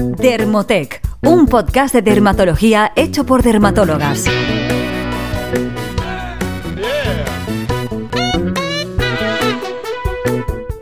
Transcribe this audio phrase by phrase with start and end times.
[0.00, 4.24] Dermotec, un podcast de dermatología hecho por dermatólogas.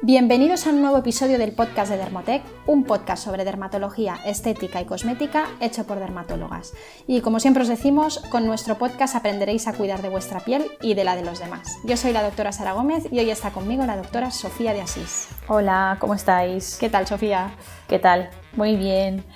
[0.09, 4.87] Bienvenidos a un nuevo episodio del podcast de Dermotec, un podcast sobre dermatología, estética y
[4.87, 6.73] cosmética hecho por dermatólogas.
[7.07, 10.95] Y como siempre os decimos, con nuestro podcast aprenderéis a cuidar de vuestra piel y
[10.95, 11.77] de la de los demás.
[11.85, 15.29] Yo soy la doctora Sara Gómez y hoy está conmigo la doctora Sofía de Asís.
[15.47, 16.79] Hola, ¿cómo estáis?
[16.81, 17.51] ¿Qué tal, Sofía?
[17.87, 18.31] ¿Qué tal?
[18.57, 19.27] Muy bien.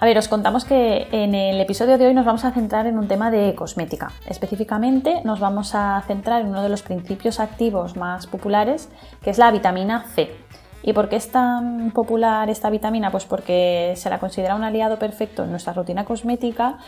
[0.00, 2.98] A ver, os contamos que en el episodio de hoy nos vamos a centrar en
[2.98, 4.12] un tema de cosmética.
[4.28, 8.88] Específicamente nos vamos a centrar en uno de los principios activos más populares,
[9.22, 10.30] que es la vitamina C.
[10.84, 13.10] ¿Y por qué es tan popular esta vitamina?
[13.10, 16.78] Pues porque se la considera un aliado perfecto en nuestra rutina cosmética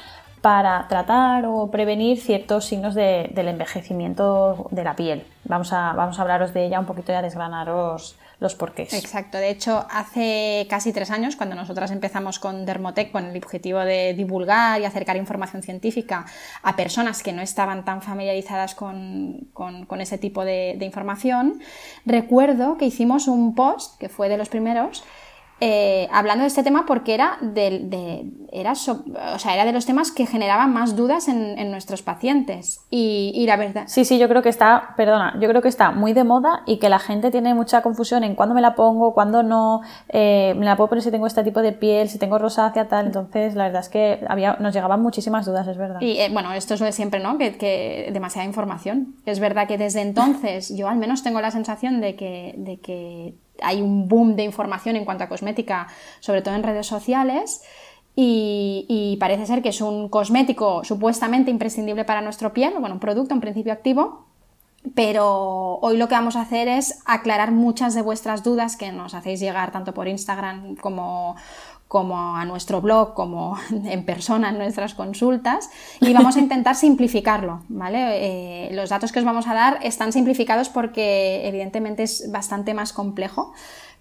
[0.41, 5.27] para tratar o prevenir ciertos signos del envejecimiento de la piel.
[5.47, 8.93] Vamos a, vamos a hablaros de ella un poquito y a desgranaros los porqués.
[8.95, 13.80] Exacto, de hecho, hace casi tres años, cuando nosotras empezamos con Dermotec con el objetivo
[13.80, 16.27] de divulgar y acercar información científica
[16.63, 19.51] a personas que no estaban tan familiarizadas con,
[20.01, 21.61] ese tipo de información,
[22.07, 25.05] recuerdo que hicimos un post, que fue de los primeros,
[25.61, 30.11] eh, hablando de este tema porque era de, era, o sea, era de los temas
[30.11, 32.80] que generaban más dudas en, nuestros pacientes.
[32.91, 33.85] Y, la verdad.
[33.87, 36.79] Sí, sí, yo creo que está, perdona, yo creo que está muy de moda y
[36.79, 40.65] que la gente tiene mucha confusión en cuándo me la pongo, cuándo no, eh, me
[40.65, 43.07] la puedo poner si tengo este tipo de piel, si tengo rosácea, tal.
[43.07, 46.01] Entonces, la verdad es que había, nos llegaban muchísimas dudas, es verdad.
[46.01, 47.37] Y eh, bueno, esto es lo de siempre, ¿no?
[47.37, 49.17] Que, que, demasiada información.
[49.27, 53.35] Es verdad que desde entonces yo al menos tengo la sensación de que, de que
[53.63, 55.89] hay un boom de información en cuanto a cosmética,
[56.21, 57.63] sobre todo en redes sociales.
[58.17, 63.35] Y, parece ser que es un cosmético supuestamente imprescindible para nuestro piel, bueno, un producto,
[63.35, 64.27] un principio activo,
[64.94, 69.15] pero hoy lo que vamos a hacer es aclarar muchas de vuestras dudas que nos
[69.15, 71.37] hacéis llegar tanto por Instagram como,
[71.91, 77.65] como a nuestro blog, como en persona en nuestras consultas y vamos a intentar simplificarlo,
[77.69, 78.69] ¿vale?
[78.69, 82.93] Eh, los datos que os vamos a dar están simplificados porque evidentemente es bastante más
[82.93, 83.53] complejo,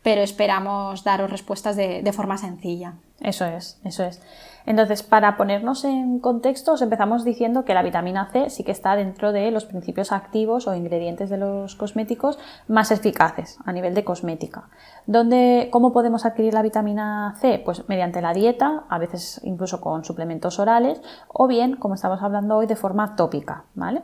[0.04, 2.94] pero esperamos daros respuestas de forma sencilla.
[3.22, 4.22] Eso es, eso es.
[4.70, 8.96] Entonces, para ponernos en contexto, os empezamos diciendo que la vitamina C sí que está
[8.96, 12.38] dentro de los principios activos o ingredientes de los cosméticos
[12.68, 14.70] más eficaces a nivel de cosmética.
[15.08, 17.60] ¿Dónde, ¿Cómo podemos adquirir la vitamina C?
[17.66, 22.58] Pues mediante la dieta, a veces incluso con suplementos orales, o bien, como estamos hablando
[22.58, 24.04] hoy, de forma tópica, ¿vale?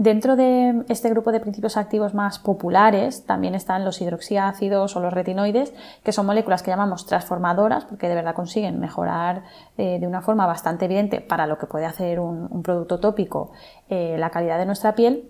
[0.00, 5.12] Dentro de este grupo de principios activos más populares también están los hidroxiácidos o los
[5.12, 9.42] retinoides, que son moléculas que llamamos transformadoras porque de verdad consiguen mejorar
[9.76, 13.52] eh, de una forma bastante evidente para lo que puede hacer un, producto tópico
[13.90, 15.28] eh, la calidad de nuestra piel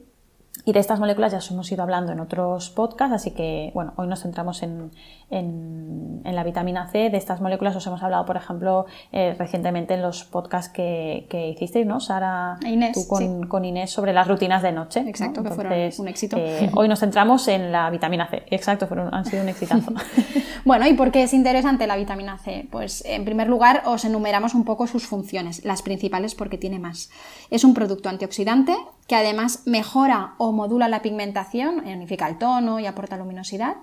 [0.65, 3.93] y de estas moléculas ya os hemos ido hablando en otros podcasts, así que bueno,
[3.97, 4.91] hoy nos centramos en,
[6.25, 7.11] la vitamina C.
[7.11, 11.87] De estas moléculas os hemos hablado, por ejemplo, eh, recientemente en los podcasts que, hicisteis,
[11.87, 12.01] ¿no?
[12.01, 13.07] Sara, Inés, tú
[13.49, 15.05] con, Inés sobre las rutinas de noche.
[15.07, 16.37] Exacto, que fueron un éxito.
[16.37, 18.43] Eh, hoy nos centramos en la vitamina C.
[18.51, 19.93] Exacto, fueron, han sido un exitazo.
[20.65, 22.67] bueno, ¿y por qué es interesante la vitamina C?
[22.71, 27.11] Pues en primer lugar os enumeramos un poco sus funciones, las principales porque tiene más.
[27.51, 28.77] Es un producto antioxidante
[29.11, 33.79] que además mejora o modula la pigmentación, unifica el tono y aporta luminosidad.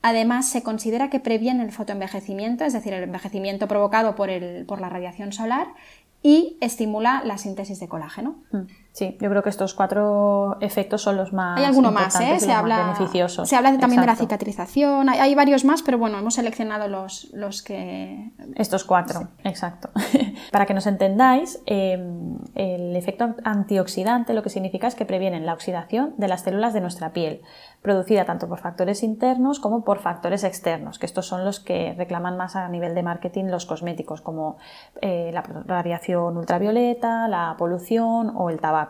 [0.00, 4.30] Además, se considera que previene el fotoenvejecimiento, es decir, el envejecimiento provocado por,
[4.64, 5.74] por la radiación solar,
[6.22, 8.36] y estimula la síntesis de colágeno.
[8.50, 8.60] Mm.
[8.92, 12.38] Sí, yo creo que estos cuatro efectos son los más Hay alguno más, ¿eh?
[12.38, 13.48] se habla, beneficiosos.
[13.48, 17.62] Se habla también de la cicatrización, hay, varios más, pero bueno, hemos seleccionado los, los
[17.62, 18.32] que...
[18.54, 19.88] Estos cuatro, exacto.
[20.52, 25.54] Para que nos entendáis, em, el efecto antioxidante lo que significa es que previenen la
[25.54, 27.40] oxidación de las células de nuestra piel,
[27.80, 32.36] producida tanto por factores internos como por factores externos, que estos son los que reclaman
[32.36, 34.58] más a nivel de marketing los cosméticos, como
[35.00, 38.81] eh, la radiación ultravioleta, la polución o el tabaco.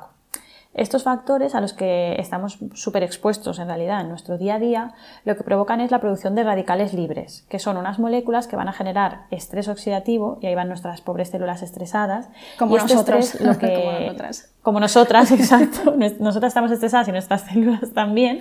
[0.75, 4.95] Estos factores a los que estamos súper expuestos en realidad en nuestro día a día,
[5.27, 8.69] lo que provocan es la producción de radicales libres, que son unas moléculas que van
[8.69, 12.31] a generar estrés oxidativo, y ahí van nuestras pobres células estresadas.
[12.59, 13.39] Como este nosotros.
[13.41, 14.55] Lo que, como nosotras.
[14.63, 15.95] Como nosotras, exacto.
[16.21, 18.41] nosotras estamos estresadas y nuestras células también.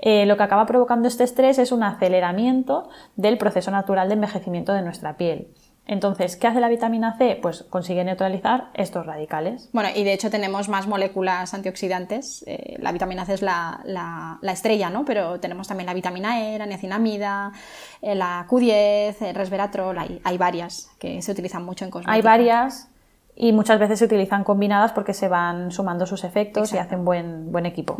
[0.00, 4.72] Eh, lo que acaba provocando este estrés es un aceleramiento del proceso natural de envejecimiento
[4.72, 5.48] de nuestra piel.
[5.86, 7.38] Entonces, ¿qué hace la vitamina C?
[7.42, 9.68] Pues consigue neutralizar estos radicales.
[9.72, 12.44] Bueno, y de hecho tenemos más moléculas antioxidantes.
[12.46, 15.04] Eh, la vitamina C es la, estrella, ¿no?
[15.04, 17.52] Pero tenemos también la vitamina E, la niacinamida,
[18.00, 19.98] eh, la Q10, el resveratrol.
[19.98, 22.12] Hay, hay, varias que se utilizan mucho en cosmética.
[22.12, 22.88] Hay varias
[23.34, 27.50] y muchas veces se utilizan combinadas porque se van sumando sus efectos y hacen buen,
[27.50, 27.96] buen equipo.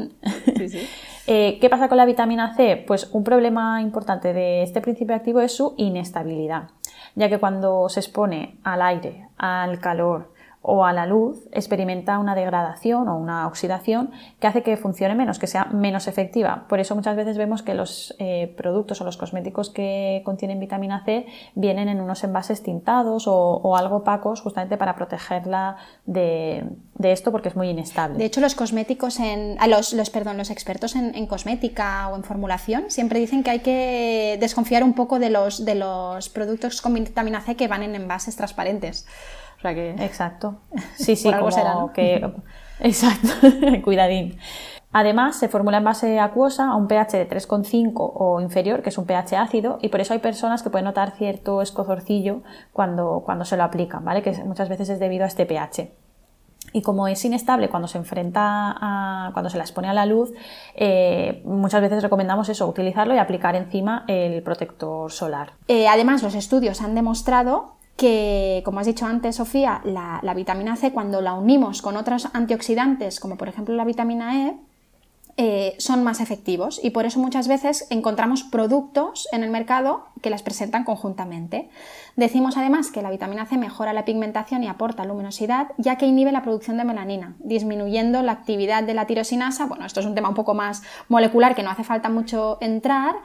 [0.57, 0.89] Sí, sí.
[1.29, 2.83] Eh, ¿Qué pasa con la vitamina C?
[2.85, 6.71] Pues un problema importante de este principio activo es su inestabilidad.
[7.15, 10.32] Ya que cuando se expone al aire, al calor,
[10.63, 15.41] o a la luz experimenta una degradación o una oxidación que hace que funcione menos,
[15.41, 16.67] que sea menos efectiva.
[16.69, 21.05] Por eso muchas veces vemos que los eh, productos o los cosméticos que contienen vitamina
[21.05, 21.27] C
[21.57, 26.65] vienen en unos envases tintados o, algo opacos justamente para protegerla de,
[27.03, 28.19] esto porque es muy inestable.
[28.19, 29.57] De hecho, los cosméticos en.
[29.69, 34.85] los, perdón, los expertos en, cosmética o en formulación siempre dicen que hay que desconfiar
[34.85, 39.07] un poco de los, de los productos con vitamina C que van en envases transparentes
[39.63, 39.91] que...
[40.05, 40.57] Exacto.
[40.97, 42.33] Sí, sí, como que...
[42.81, 43.29] Exacto,
[43.85, 44.39] cuidadín.
[44.93, 48.99] Además, se formula en base acuosa a un pH de 3,5 o inferior, que es
[48.99, 52.43] un pH ácido, y por eso hay personas que pueden notar cierto escozorcillo
[52.73, 54.23] cuando, cuando se lo aplican, ¿vale?
[54.23, 55.93] Que muchas veces es debido a este pH.
[56.75, 60.33] Y como es inestable cuando se enfrenta a, cuando se la expone a la luz,
[60.75, 65.53] eh, muchas veces recomendamos eso, utilizarlo y aplicar encima el protector solar.
[65.69, 70.93] Eh, además, los estudios han demostrado que, como has dicho antes, Sofía, la, vitamina C,
[70.93, 74.57] cuando la unimos con otros antioxidantes, como por ejemplo la vitamina E,
[75.39, 80.29] eh, son más efectivos y por eso muchas veces encontramos productos en el mercado que
[80.29, 81.71] las presentan conjuntamente.
[82.17, 86.33] Decimos además que la vitamina C mejora la pigmentación y aporta luminosidad, ya que inhibe
[86.33, 89.65] la producción de melanina, disminuyendo la actividad de la tirosinasa.
[89.65, 93.17] Bueno, esto es un tema un poco más molecular que no hace falta mucho entrar,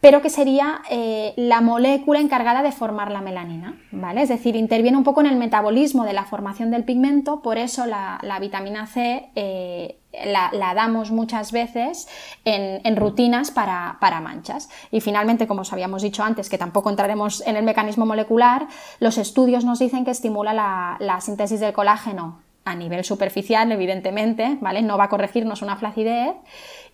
[0.00, 4.20] pero que sería eh, la molécula encargada de formar la melanina, ¿vale?
[4.20, 7.86] Es decir, interviene un poco en el metabolismo de la formación del pigmento, por eso
[7.86, 12.08] la, vitamina C eh, la, damos muchas veces
[12.44, 14.68] en, rutinas para, manchas.
[14.90, 18.68] Y finalmente, como os habíamos dicho antes, que tampoco entraremos en el mecanismo molecular,
[19.00, 24.82] los estudios nos dicen que estimula la, síntesis del colágeno a nivel superficial, evidentemente, ¿vale?
[24.82, 26.34] No va a corregirnos una flacidez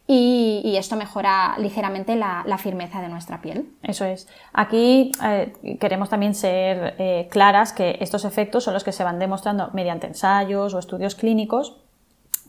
[0.07, 3.71] y, esto mejora ligeramente la, firmeza de nuestra piel.
[3.83, 4.27] Eso es.
[4.53, 9.21] Aquí eh, queremos también ser eh, claras que estos efectos son los que se van
[9.21, 11.81] demostrando mediante ensayos o estudios clínicos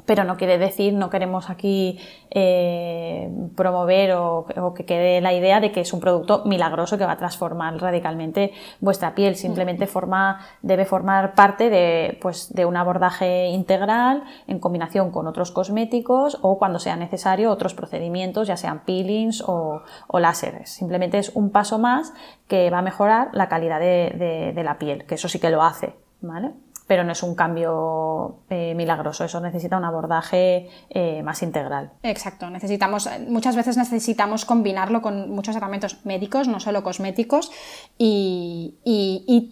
[0.05, 1.99] pero no quiere decir, no queremos aquí
[2.29, 4.45] eh, promover o,
[4.75, 8.51] que quede la idea de que es un producto milagroso que va a transformar radicalmente
[8.79, 9.35] vuestra piel.
[9.35, 15.51] Simplemente forma, debe formar parte de, pues, de un abordaje integral en combinación con otros
[15.51, 20.71] cosméticos o cuando sea necesario otros procedimientos, ya sean peelings o, o láseres.
[20.71, 22.13] Simplemente es un paso más
[22.47, 25.63] que va a mejorar la calidad de, de la piel, que eso sí que lo
[25.63, 25.95] hace.
[26.21, 26.51] ¿Vale?
[26.87, 31.91] Pero no es un cambio eh, milagroso, eso necesita un abordaje eh, más integral.
[32.03, 37.51] Exacto, necesitamos, muchas veces necesitamos combinarlo con muchos tratamientos médicos, no solo cosméticos,
[37.97, 38.77] y,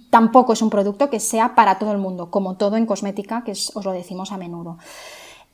[0.10, 3.52] tampoco es un producto que sea para todo el mundo, como todo en cosmética, que
[3.52, 4.78] os lo decimos a menudo.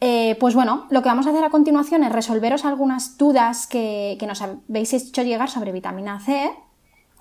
[0.01, 4.17] Eh, pues bueno, lo que vamos a hacer a continuación es resolveros algunas dudas que,
[4.27, 6.51] nos habéis hecho llegar sobre vitamina C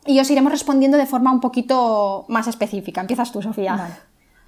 [0.06, 3.00] y os iremos respondiendo de forma un poquito más específica.
[3.00, 3.98] Empiezas tú, Sofía.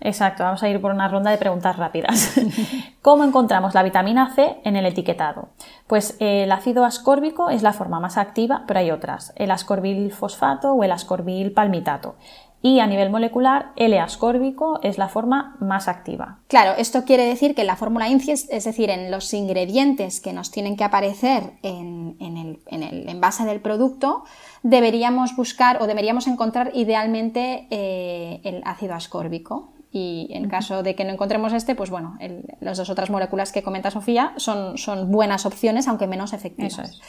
[0.01, 2.35] Exacto, vamos a ir por una ronda de preguntas rápidas.
[3.03, 5.49] ¿Cómo encontramos la vitamina C en el etiquetado?
[5.87, 10.13] Pues eh, el ácido ascórbico es la forma más activa, pero hay otras, el ascorbil
[10.13, 12.17] fosfato o el ascorbil palmitato.
[12.63, 16.39] Y a nivel molecular, L-ascórbico es la forma más activa.
[16.49, 20.33] Claro, esto quiere decir que en la fórmula INCI, es decir, en los ingredientes que
[20.33, 24.25] nos tienen que aparecer en, el, envase del producto,
[24.65, 31.07] deberíamos buscar o deberíamos encontrar idealmente eh, el ácido ascórbico y en caso de que
[31.07, 32.19] no encontremos este, pues bueno,
[32.61, 37.00] las dos otras moléculas que comenta Sofía son, son buenas opciones, aunque menos efectivas.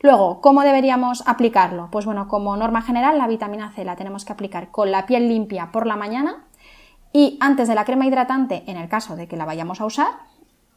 [0.00, 1.88] Luego, ¿cómo deberíamos aplicarlo?
[1.92, 5.28] Pues bueno, como norma general, la vitamina C la tenemos que aplicar con la piel
[5.28, 6.48] limpia por la mañana
[7.12, 10.08] y antes de la crema hidratante, en el caso de que la vayamos a usar,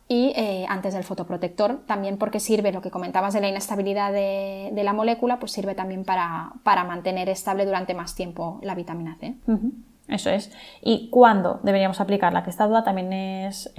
[0.07, 4.81] y eh, antes del fotoprotector, también porque sirve, lo que comentabas de la inestabilidad de,
[4.83, 9.33] la molécula, pues sirve también para, mantener estable durante más tiempo la vitamina C.
[10.07, 10.51] Eso es.
[10.83, 12.43] ¿Y cuándo deberíamos aplicarla?
[12.43, 13.73] Que esta duda también es,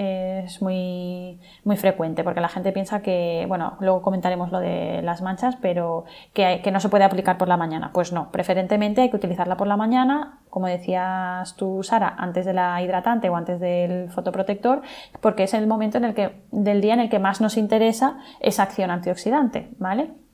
[0.60, 5.56] muy, muy, frecuente, porque la gente piensa que, bueno, luego comentaremos lo de las manchas,
[5.60, 7.90] pero que, que, no se puede aplicar por la mañana.
[7.92, 12.54] Pues no, preferentemente hay que utilizarla por la mañana, como decías tú, Sara, antes de
[12.54, 14.82] la hidratante o antes del fotoprotector,
[15.20, 18.18] porque es el momento en el que, del día en el que más nos interesa
[18.40, 20.25] esa acción antioxidante, ¿vale?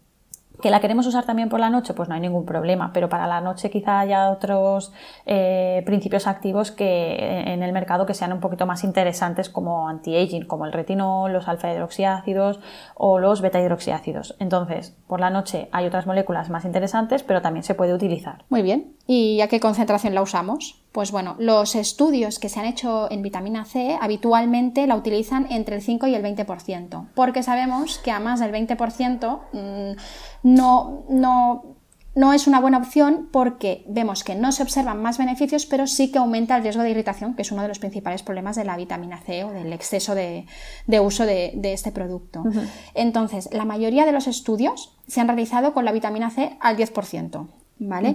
[0.63, 1.93] ¿Que la queremos usar también por la noche?
[1.93, 4.93] Pues no hay ningún problema, pero para la noche quizá haya otros
[5.27, 10.47] eh, principios activos que en el mercado que sean un poquito más interesantes como anti-aging,
[10.47, 12.61] como el retinol, los alfa-hidroxiácidos
[12.95, 14.37] o los beta-hidroxiácidos.
[14.39, 18.45] Entonces, por la noche hay otras moléculas más interesantes, pero también se puede utilizar.
[18.49, 18.95] Muy bien.
[19.09, 20.82] ¿Y a qué concentración la usamos?
[20.93, 25.77] Pues bueno, los estudios que se han hecho en vitamina C habitualmente la utilizan entre
[25.77, 29.97] el 5 y el 20%, porque sabemos que a más del 20% mm,
[30.43, 31.65] no, no
[32.15, 36.11] no es una buena opción porque vemos que no se observan más beneficios, pero sí
[36.13, 38.77] que aumenta el riesgo de irritación, que es uno de los principales problemas de la
[38.77, 40.47] vitamina C o del exceso de,
[41.01, 42.45] uso de, este producto.
[42.95, 47.47] Entonces, la mayoría de los estudios se han realizado con la vitamina C al 10%,
[47.79, 48.15] ¿vale?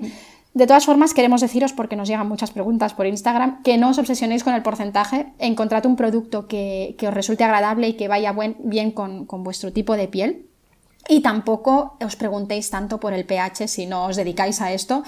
[0.57, 3.99] De todas formas, queremos deciros, porque nos llegan muchas preguntas por Instagram, que no os
[3.99, 5.27] obsesionéis con el porcentaje.
[5.37, 9.95] Encontrad un producto que, os resulte agradable y que vaya bien con, con vuestro tipo
[9.95, 10.47] de piel
[11.07, 15.03] y tampoco os preguntéis tanto por el pH si no os dedicáis a esto,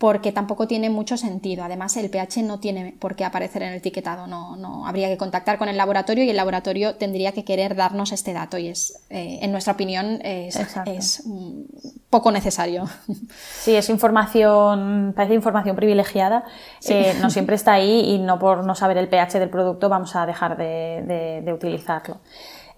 [0.00, 1.62] porque tampoco tiene mucho sentido.
[1.62, 5.18] Además, el pH no tiene por qué aparecer en el etiquetado, no, no habría que
[5.18, 8.98] contactar con el laboratorio y el laboratorio tendría que querer darnos este dato y es,
[9.10, 11.22] eh, en nuestra opinión, es, es
[12.08, 12.88] poco necesario.
[13.60, 16.44] Sí, es información, parece información privilegiada,
[16.88, 20.16] eh, no siempre está ahí y no por no saber el pH del producto vamos
[20.16, 22.20] a dejar de utilizarlo.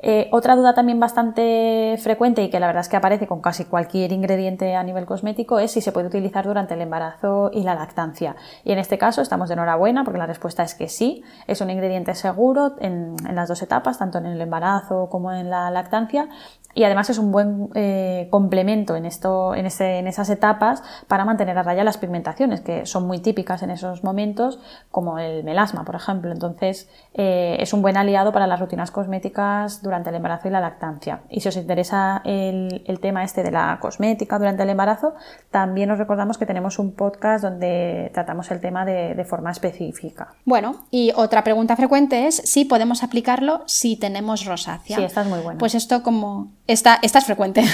[0.05, 3.65] Eh, otra duda también bastante frecuente y que la verdad es que aparece con casi
[3.65, 7.77] cualquier ingrediente a nivel cosmético es si se puede utilizar durante el embarazo y la
[7.77, 8.35] lactancia.
[8.65, 11.71] Y en este caso estamos de enhorabuena porque la respuesta es que sí, es un
[11.71, 16.29] ingrediente seguro en, en las dos etapas, tanto en el embarazo como en la lactancia,
[16.75, 21.25] y además es un buen eh, complemento en, esto, en, ese, en, esas etapas para
[21.25, 24.59] mantener a raya las pigmentaciones, que son muy típicas en esos momentos,
[24.91, 26.33] como el melasma, por ejemplo.
[26.33, 30.61] Entonces, eh, es un buen aliado para las rutinas cosméticas durante el embarazo y la
[30.61, 31.23] lactancia.
[31.29, 35.15] Y si os interesa el, el tema este de la cosmética durante el embarazo,
[35.51, 40.35] también os recordamos que tenemos un podcast donde tratamos el tema de, de forma específica.
[40.45, 44.97] Bueno, y otra pregunta frecuente es si podemos aplicarlo si tenemos rosácea.
[44.97, 45.59] Sí, esta es muy buena.
[45.59, 47.63] Pues esto como esta, es frecuente.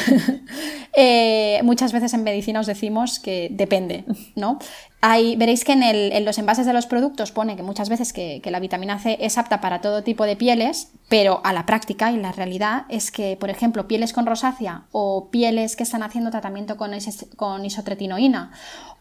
[1.00, 4.04] Eh, muchas veces en medicina os decimos que depende,
[4.34, 4.58] ¿no?
[5.00, 8.58] Hay, veréis que en, los envases de los productos pone que muchas veces que, la
[8.58, 12.32] vitamina C es apta para todo tipo de pieles, pero a la práctica y la
[12.32, 16.90] realidad es que, por ejemplo, pieles con rosácea o pieles que están haciendo tratamiento con,
[17.36, 18.50] con isotretinoína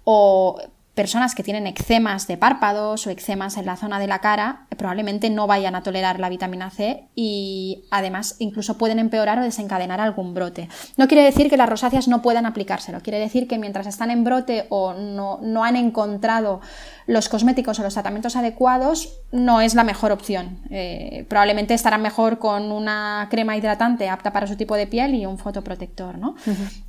[0.03, 0.59] o
[0.97, 5.29] personas que tienen eczemas de párpados o eczemas en la zona de la cara probablemente
[5.29, 10.33] no vayan a tolerar la vitamina C y además incluso pueden empeorar o desencadenar algún
[10.33, 10.69] brote.
[10.97, 14.23] No quiere decir que las rosáceas no puedan aplicárselo, quiere decir que mientras están en
[14.23, 16.61] brote o no, no han encontrado
[17.07, 20.59] los cosméticos o los tratamientos adecuados, no es la mejor opción.
[20.69, 25.25] Eh, probablemente estarán mejor con una crema hidratante apta para su tipo de piel y
[25.25, 26.35] un fotoprotector, ¿no?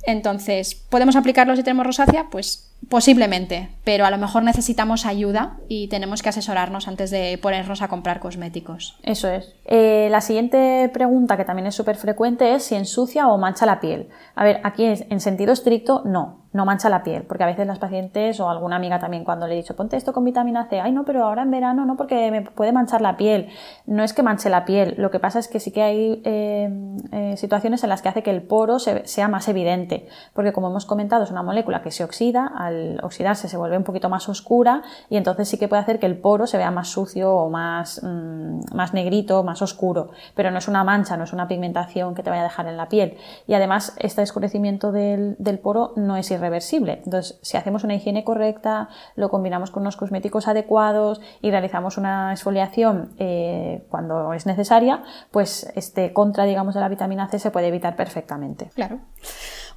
[0.03, 2.27] Entonces, ¿podemos aplicarlo si tenemos rosácea?
[2.29, 7.81] Pues Posiblemente, pero a lo mejor necesitamos ayuda y tenemos que asesorarnos antes de ponernos
[7.81, 8.97] a comprar cosméticos.
[9.03, 9.53] Eso es.
[9.65, 13.81] Eh, la siguiente pregunta, que también es súper frecuente, es si ensucia o mancha la
[13.81, 14.07] piel.
[14.33, 17.77] A ver, aquí en sentido estricto, no no mancha la piel, porque a veces las
[17.77, 20.91] pacientes o alguna amiga también cuando le he dicho ponte esto con vitamina C, ay
[20.91, 23.49] no, pero ahora en verano no porque me puede manchar la piel.
[23.85, 26.97] No es que manche la piel, lo que pasa es que sí que hay eh,
[27.11, 30.85] eh, situaciones en las que hace que el poro sea más evidente, porque como hemos
[30.85, 34.81] comentado es una molécula que se oxida, al oxidarse se vuelve un poquito más oscura
[35.09, 38.01] y entonces sí que puede hacer que el poro se vea más sucio o más,
[38.03, 42.23] mm, más negrito, más oscuro, pero no es una mancha, no es una pigmentación que
[42.23, 43.17] te vaya a dejar en la piel.
[43.45, 47.01] Y además este escurecimiento del, del poro no es irreversible.
[47.05, 52.31] Entonces, si hacemos una higiene correcta, lo combinamos con unos cosméticos adecuados y realizamos una
[52.31, 57.67] exfoliación eh, cuando es necesaria, pues este contra, digamos, de la vitamina C se puede
[57.67, 58.71] evitar perfectamente.
[58.73, 58.99] Claro.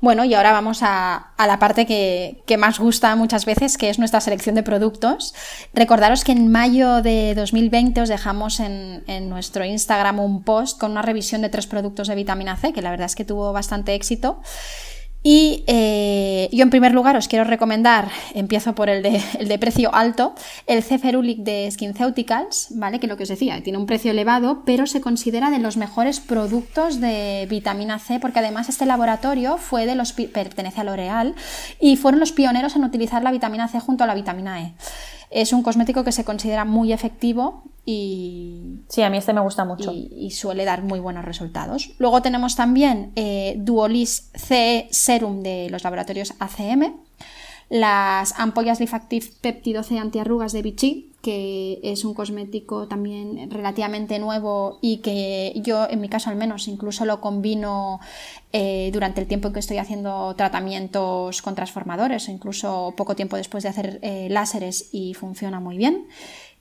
[0.03, 4.21] Bueno, y ahora vamos a, la parte que, más gusta muchas veces, que es nuestra
[4.21, 5.33] selección de productos.
[5.75, 10.91] Recordaros que en mayo de 2020 os dejamos en, en, nuestro Instagram un post con
[10.91, 13.95] una revisión de tres productos de vitamina C, que la verdad es que tuvo bastante
[13.95, 14.41] éxito.
[15.25, 19.59] Y eh, yo en primer lugar os quiero recomendar, empiezo por el de, el de
[19.59, 20.35] precio alto,
[20.67, 22.99] el Ceferulic de SkinCeuticals, ¿vale?
[22.99, 26.19] Que lo que os decía, tiene un precio elevado, pero se considera de los mejores
[26.19, 31.37] productos de vitamina C, porque además este laboratorio fue de los pertenece a L'Oreal
[31.81, 34.73] y fueron los pioneros en utilizar la vitamina C junto a la vitamina E.
[35.33, 38.81] Es un cosmético que se considera muy efectivo y...
[38.89, 39.93] Sí, a mí este me gusta mucho.
[39.93, 41.91] Y, suele dar muy buenos resultados.
[41.99, 46.95] Luego tenemos también eh, Duolis CE Serum de los laboratorios ACM,
[47.71, 54.79] las ampollas Lifactive Péptido C antiarrugas de Vichy, que es un cosmético también relativamente nuevo
[54.83, 58.01] y que yo, en mi caso al menos, incluso lo combino
[58.53, 63.37] eh, durante el tiempo en que estoy haciendo tratamientos con transformadores o incluso poco tiempo
[63.37, 66.09] después de hacer eh, láseres y funciona muy bien.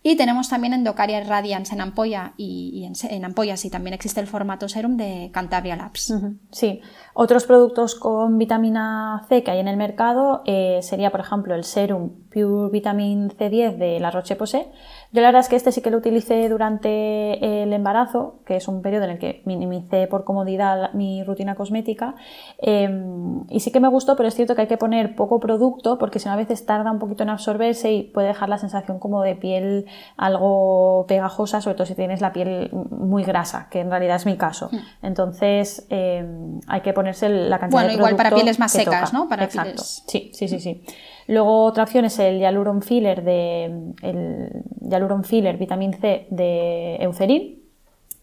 [0.04, 4.68] Y tenemos también Endocaria Radiance en ampolla y, en, ampollas y también existe el formato
[4.68, 6.12] serum de Cantabria Labs.
[6.52, 6.82] Sí,
[7.14, 11.64] otros productos con vitamina C que hay en el mercado eh, sería, por ejemplo, el
[11.64, 14.72] serum Pure Vitamin C10 de la Roche-Posay.
[15.14, 18.68] Yo la verdad es que este sí que lo utilicé durante el embarazo, que es
[18.70, 22.16] un periodo en el que minimicé por comodidad mi rutina cosmética.
[22.60, 25.98] Em, y sí que me gustó, pero es cierto que hay que poner poco producto
[25.98, 29.00] porque si no a veces tarda un poquito en absorberse y puede dejar la sensación
[29.00, 33.90] como de piel algo pegajosa, sobre todo si tienes la piel muy grasa, que en
[33.90, 34.70] realidad es mi caso.
[34.72, 35.06] Hmm.
[35.06, 39.28] Entonces em, hay que ponerse la cantidad de producto igual para pieles más secas, ¿no?
[39.28, 39.84] Para Exacto.
[39.84, 40.84] Sí, sí, sí, sí.
[41.28, 47.61] Luego otra opción es el Hyaluron Filler de el Hyaluron Filler Vitamin C de Eucerin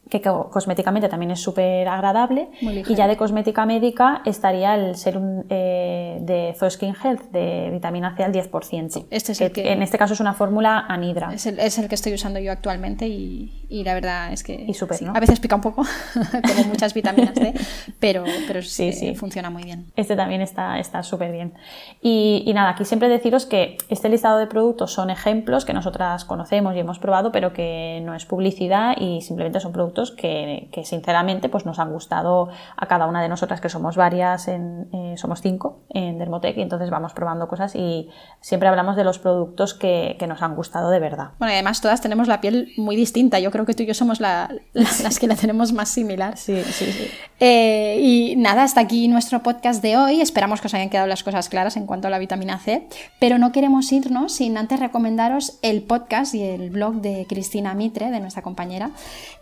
[0.08, 2.48] que cosméticamente también es súper agradable.
[2.60, 8.14] Y ya de cosmética médica estaría el serum eh, de Zoe Skin Health de vitamina
[8.16, 9.06] C al 10%.
[9.10, 11.32] este es el que, en este caso es una fórmula anidra.
[11.34, 14.54] Es el, es el, que estoy usando yo actualmente y, y la verdad es que
[14.54, 15.84] y super, a veces pica un poco,
[16.48, 17.54] como muchas vitaminas C,
[18.00, 19.92] pero, pero sí, sí, funciona muy bien.
[19.96, 21.54] Este también está súper bien.
[22.00, 26.24] Y, y nada, aquí siempre deciros que este listado de productos son ejemplos que nosotras
[26.24, 31.48] conocemos y hemos probado, pero que no es publicidad y simplemente son productos que, sinceramente
[31.48, 35.40] pues nos han gustado a cada una de nosotras, que somos varias, en, eh, somos
[35.40, 38.08] cinco en Dermotec, y entonces vamos probando cosas y
[38.40, 41.30] siempre hablamos de los productos que, nos han gustado de verdad.
[41.38, 43.94] Bueno, y además todas tenemos la piel muy distinta, yo creo que tú y yo
[43.94, 44.20] somos
[44.72, 46.36] las que la tenemos más similar.
[46.36, 47.08] Sí, sí, sí.
[47.40, 51.22] Eh, y nada, hasta aquí nuestro podcast de hoy, esperamos que os hayan quedado las
[51.22, 52.88] cosas claras en cuanto a la vitamina C,
[53.20, 58.10] pero no queremos irnos sin antes recomendaros el podcast y el blog de Cristina Mitre,
[58.10, 58.90] de nuestra compañera,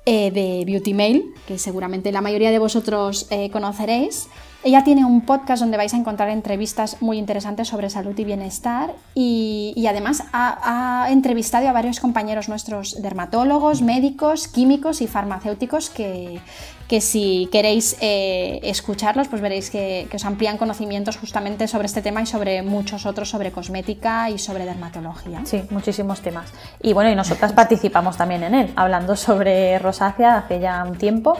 [0.05, 4.29] eh, de Beauty Mail, que seguramente la mayoría de vosotros eh, conoceréis.
[4.67, 8.95] Ella tiene un podcast donde vais a encontrar entrevistas muy interesantes sobre salud y bienestar
[9.15, 16.41] y, además ha, entrevistado a varios compañeros nuestros dermatólogos, médicos, químicos y farmacéuticos que,
[16.89, 22.03] que si queréis eh, escucharlos, pues veréis que, que, os amplían conocimientos justamente sobre este
[22.03, 25.43] tema y sobre muchos otros, sobre cosmética y sobre dermatología.
[25.45, 26.53] Sí, muchísimos temas.
[26.83, 31.37] Y bueno, y nosotras participamos también en él, hablando sobre rosácea hace ya un tiempo.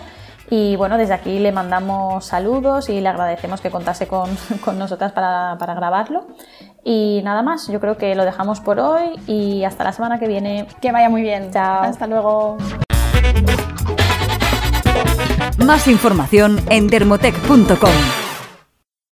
[0.49, 4.31] Y bueno, desde aquí le mandamos saludos y le agradecemos que contase con,
[4.65, 6.27] con nosotras para, para, grabarlo.
[6.85, 10.29] Y nada más, yo creo que lo dejamos por hoy y hasta la semana que
[10.29, 10.67] viene.
[10.81, 11.51] Que vaya muy bien.
[11.53, 11.83] Chao.
[11.83, 12.59] Hasta luego.
[15.65, 18.26] Más información en dermotec.com.